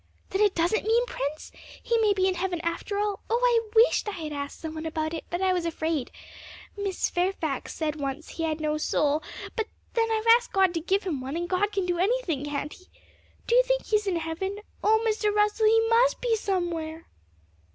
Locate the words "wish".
3.75-4.03